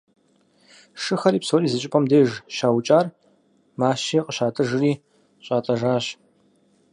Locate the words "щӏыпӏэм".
1.81-2.05